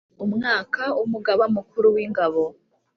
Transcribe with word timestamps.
Umwaka 0.25 0.83
umugaba 1.03 1.43
mukuru 1.55 1.87
w’ingabo, 1.95 2.43